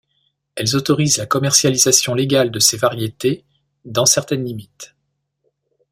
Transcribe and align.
Elles 0.55 0.75
autorisent 0.75 1.17
la 1.19 1.27
commercialisation 1.27 2.15
légale 2.15 2.49
de 2.49 2.57
ces 2.57 2.75
variétés, 2.75 3.45
dans 3.85 4.07
certaines 4.07 4.45
limites. 4.45 4.95